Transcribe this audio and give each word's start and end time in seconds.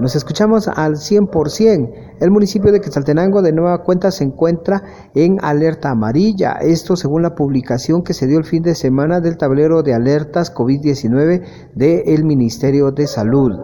Nos 0.00 0.16
escuchamos 0.16 0.66
al 0.66 0.96
100%. 0.96 2.16
El 2.20 2.30
municipio 2.30 2.72
de 2.72 2.80
Quetzaltenango 2.80 3.42
de 3.42 3.52
nueva 3.52 3.82
cuenta 3.82 4.10
se 4.10 4.24
encuentra 4.24 4.82
en 5.14 5.36
alerta 5.42 5.90
amarilla. 5.90 6.52
Esto 6.52 6.96
según 6.96 7.20
la 7.20 7.34
publicación 7.34 8.02
que 8.02 8.14
se 8.14 8.26
dio 8.26 8.38
el 8.38 8.46
fin 8.46 8.62
de 8.62 8.74
semana 8.74 9.20
del 9.20 9.36
tablero 9.36 9.82
de 9.82 9.92
alertas 9.92 10.54
COVID-19 10.54 11.42
del 11.74 12.24
Ministerio 12.24 12.92
de 12.92 13.06
Salud. 13.06 13.60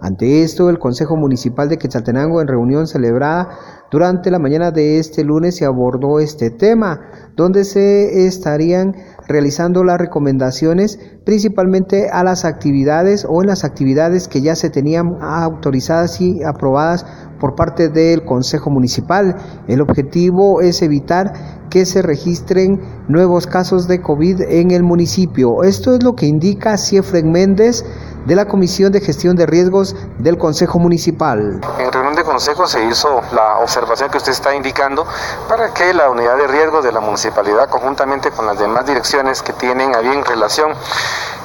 Ante 0.00 0.42
esto, 0.42 0.70
el 0.70 0.80
Consejo 0.80 1.16
Municipal 1.16 1.68
de 1.68 1.78
Quetzaltenango, 1.78 2.40
en 2.40 2.48
reunión 2.48 2.88
celebrada 2.88 3.48
durante 3.90 4.32
la 4.32 4.40
mañana 4.40 4.72
de 4.72 4.98
este 4.98 5.22
lunes, 5.22 5.56
se 5.56 5.64
abordó 5.64 6.18
este 6.18 6.50
tema, 6.50 7.00
donde 7.36 7.64
se 7.64 8.26
estarían 8.26 8.96
realizando 9.28 9.84
las 9.84 9.98
recomendaciones 9.98 10.98
principalmente 11.24 12.08
a 12.10 12.22
las 12.24 12.44
actividades 12.44 13.26
o 13.28 13.42
en 13.42 13.48
las 13.48 13.64
actividades 13.64 14.28
que 14.28 14.40
ya 14.40 14.54
se 14.54 14.70
tenían 14.70 15.18
autorizadas 15.20 16.20
y 16.20 16.42
aprobadas 16.44 17.04
por 17.40 17.54
parte 17.54 17.88
del 17.88 18.24
Consejo 18.24 18.70
Municipal. 18.70 19.36
El 19.68 19.80
objetivo 19.80 20.60
es 20.60 20.82
evitar 20.82 21.32
que 21.70 21.84
se 21.84 22.02
registren 22.02 22.80
nuevos 23.08 23.46
casos 23.46 23.88
de 23.88 24.00
COVID 24.00 24.42
en 24.42 24.70
el 24.70 24.82
municipio. 24.82 25.62
Esto 25.62 25.94
es 25.94 26.02
lo 26.02 26.14
que 26.14 26.26
indica 26.26 26.78
Ciefren 26.78 27.30
Méndez 27.30 27.84
de 28.26 28.34
la 28.34 28.44
Comisión 28.44 28.92
de 28.92 29.00
Gestión 29.00 29.36
de 29.36 29.46
Riesgos 29.46 29.94
del 30.18 30.36
Consejo 30.36 30.78
Municipal. 30.78 31.60
En 31.78 31.92
reunión 31.92 32.14
de 32.14 32.24
consejo 32.24 32.66
se 32.66 32.84
hizo 32.84 33.22
la 33.32 33.58
observación 33.58 34.10
que 34.10 34.18
usted 34.18 34.32
está 34.32 34.54
indicando 34.54 35.06
para 35.48 35.72
que 35.72 35.94
la 35.94 36.10
unidad 36.10 36.36
de 36.36 36.48
riesgos 36.48 36.84
de 36.84 36.92
la 36.92 37.00
municipalidad, 37.00 37.68
conjuntamente 37.68 38.30
con 38.32 38.46
las 38.46 38.58
demás 38.58 38.84
direcciones 38.84 39.42
que 39.42 39.52
tienen 39.52 39.94
a 39.94 40.00
bien 40.00 40.24
relación 40.24 40.72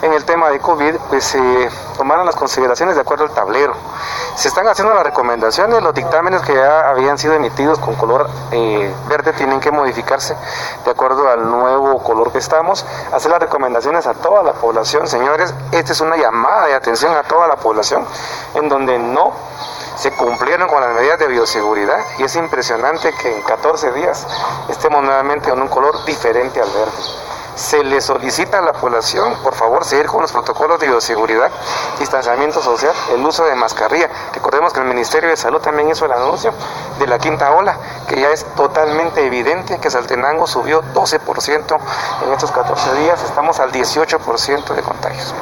en 0.01 0.13
el 0.13 0.25
tema 0.25 0.49
de 0.49 0.59
COVID, 0.59 0.95
pues 1.09 1.23
se 1.23 1.69
tomaran 1.97 2.25
las 2.25 2.35
consideraciones 2.35 2.95
de 2.95 3.01
acuerdo 3.01 3.25
al 3.25 3.31
tablero. 3.31 3.73
Se 4.35 4.47
están 4.47 4.67
haciendo 4.67 4.93
las 4.93 5.03
recomendaciones, 5.03 5.81
los 5.83 5.93
dictámenes 5.93 6.41
que 6.41 6.55
ya 6.55 6.89
habían 6.89 7.17
sido 7.17 7.33
emitidos 7.33 7.77
con 7.79 7.95
color 7.95 8.29
eh, 8.51 8.93
verde 9.07 9.33
tienen 9.33 9.59
que 9.59 9.71
modificarse 9.71 10.35
de 10.83 10.91
acuerdo 10.91 11.29
al 11.29 11.49
nuevo 11.49 12.01
color 12.01 12.31
que 12.31 12.39
estamos, 12.39 12.85
hacer 13.11 13.29
las 13.29 13.39
recomendaciones 13.39 14.07
a 14.07 14.13
toda 14.13 14.43
la 14.43 14.53
población, 14.53 15.07
señores, 15.07 15.53
esta 15.71 15.91
es 15.91 16.01
una 16.01 16.17
llamada 16.17 16.67
de 16.67 16.73
atención 16.73 17.15
a 17.15 17.23
toda 17.23 17.47
la 17.47 17.57
población 17.57 18.05
en 18.55 18.69
donde 18.69 18.97
no 18.97 19.33
se 19.95 20.11
cumplieron 20.11 20.67
con 20.67 20.81
las 20.81 20.95
medidas 20.95 21.19
de 21.19 21.27
bioseguridad. 21.27 21.99
Y 22.17 22.23
es 22.23 22.35
impresionante 22.35 23.13
que 23.13 23.35
en 23.35 23.43
14 23.43 23.91
días 23.91 24.25
estemos 24.67 25.03
nuevamente 25.03 25.51
en 25.51 25.61
un 25.61 25.67
color 25.67 26.03
diferente 26.05 26.59
al 26.59 26.69
verde 26.69 27.30
se 27.61 27.83
le 27.83 28.01
solicita 28.01 28.57
a 28.57 28.61
la 28.61 28.73
población, 28.73 29.37
por 29.43 29.53
favor, 29.53 29.85
seguir 29.85 30.07
con 30.07 30.21
los 30.21 30.31
protocolos 30.31 30.79
de 30.79 30.87
bioseguridad, 30.87 31.51
distanciamiento 31.99 32.61
social, 32.61 32.91
el 33.13 33.23
uso 33.23 33.45
de 33.45 33.53
mascarilla. 33.53 34.09
Recordemos 34.33 34.73
que 34.73 34.79
el 34.79 34.87
Ministerio 34.87 35.29
de 35.29 35.37
Salud 35.37 35.59
también 35.59 35.89
hizo 35.89 36.05
el 36.05 36.11
anuncio 36.11 36.53
de 36.97 37.05
la 37.05 37.19
quinta 37.19 37.51
ola, 37.51 37.77
que 38.07 38.19
ya 38.19 38.31
es 38.31 38.45
totalmente 38.55 39.23
evidente 39.25 39.77
que 39.79 39.91
Saltenango 39.91 40.47
subió 40.47 40.81
12% 40.81 41.79
en 42.25 42.33
estos 42.33 42.51
14 42.51 42.95
días, 42.95 43.21
estamos 43.23 43.59
al 43.59 43.71
18% 43.71 44.73
de 44.73 44.81
contagios. 44.81 45.33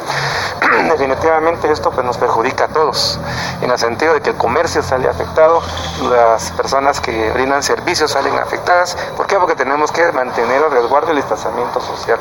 Definitivamente 0.71 1.71
esto 1.71 1.91
pues, 1.91 2.05
nos 2.05 2.17
perjudica 2.17 2.65
a 2.65 2.67
todos, 2.67 3.19
en 3.61 3.71
el 3.71 3.77
sentido 3.77 4.13
de 4.13 4.21
que 4.21 4.31
el 4.31 4.35
comercio 4.35 4.83
sale 4.83 5.09
afectado, 5.09 5.61
las 6.09 6.51
personas 6.51 7.01
que 7.01 7.31
brindan 7.31 7.63
servicios 7.63 8.11
salen 8.11 8.37
afectadas. 8.37 8.95
¿Por 9.17 9.25
qué? 9.27 9.37
Porque 9.37 9.55
tenemos 9.55 9.91
que 9.91 10.11
mantener 10.11 10.61
el 10.61 10.71
resguardo 10.71 11.07
y 11.07 11.11
el 11.11 11.17
distanciamiento 11.17 11.81
social. 11.81 12.19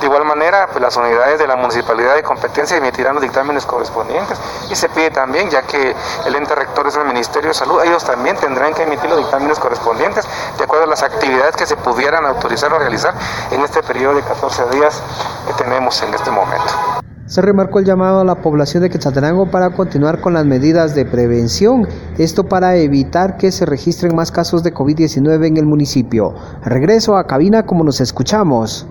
De 0.00 0.06
igual 0.06 0.24
manera, 0.24 0.68
pues, 0.68 0.80
las 0.80 0.96
unidades 0.96 1.38
de 1.38 1.46
la 1.46 1.56
municipalidad 1.56 2.14
de 2.14 2.22
competencia 2.22 2.76
emitirán 2.76 3.14
los 3.14 3.22
dictámenes 3.22 3.66
correspondientes 3.66 4.38
y 4.70 4.76
se 4.76 4.88
pide 4.88 5.10
también, 5.10 5.50
ya 5.50 5.62
que 5.62 5.94
el 6.26 6.34
ente 6.34 6.54
rector 6.54 6.86
es 6.86 6.96
el 6.96 7.04
Ministerio 7.04 7.48
de 7.48 7.54
Salud, 7.54 7.82
ellos 7.82 8.04
también 8.04 8.36
tendrán 8.36 8.72
que 8.74 8.84
emitir 8.84 9.10
los 9.10 9.18
dictámenes 9.18 9.58
correspondientes 9.58 10.26
de 10.56 10.64
acuerdo 10.64 10.84
a 10.84 10.88
las 10.88 11.02
actividades 11.02 11.56
que 11.56 11.66
se 11.66 11.76
pudieran 11.76 12.24
autorizar 12.24 12.72
o 12.72 12.78
realizar 12.78 13.14
en 13.50 13.62
este 13.62 13.82
periodo 13.82 14.14
de 14.14 14.22
14 14.22 14.66
días 14.70 15.02
que 15.46 15.52
tenemos 15.54 16.00
en 16.02 16.14
este 16.14 16.30
momento. 16.30 16.99
Se 17.30 17.40
remarcó 17.40 17.78
el 17.78 17.84
llamado 17.84 18.18
a 18.18 18.24
la 18.24 18.42
población 18.42 18.82
de 18.82 18.90
Quetzaltenango 18.90 19.52
para 19.52 19.70
continuar 19.70 20.20
con 20.20 20.32
las 20.32 20.44
medidas 20.44 20.96
de 20.96 21.04
prevención, 21.04 21.86
esto 22.18 22.48
para 22.48 22.74
evitar 22.74 23.36
que 23.36 23.52
se 23.52 23.64
registren 23.66 24.16
más 24.16 24.32
casos 24.32 24.64
de 24.64 24.74
COVID-19 24.74 25.46
en 25.46 25.56
el 25.56 25.64
municipio. 25.64 26.34
Regreso 26.64 27.16
a 27.16 27.28
cabina 27.28 27.66
como 27.66 27.84
nos 27.84 28.00
escuchamos. 28.00 28.88